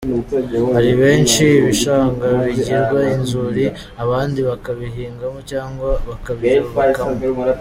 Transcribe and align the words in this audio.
Hari 0.75 0.89
henshi 0.99 1.43
ibishanga 1.59 2.27
bigirwa 2.45 2.99
inzuri, 3.15 3.63
abandi 4.03 4.39
bakabihingamo 4.49 5.39
cyangwa 5.51 5.89
bakabyubakamo. 6.09 7.17